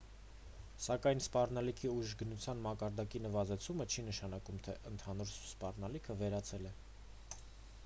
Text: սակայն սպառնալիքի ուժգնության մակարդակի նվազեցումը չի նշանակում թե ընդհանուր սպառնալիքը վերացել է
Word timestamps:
սակայն 0.85 1.19
սպառնալիքի 1.23 1.91
ուժգնության 1.95 2.63
մակարդակի 2.63 3.21
նվազեցումը 3.27 3.87
չի 3.95 4.07
նշանակում 4.09 4.59
թե 4.69 4.77
ընդհանուր 4.95 5.33
սպառնալիքը 5.37 6.19
վերացել 6.25 6.69
է 6.73 6.75